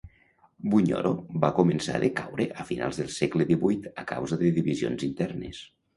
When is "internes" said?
5.11-5.63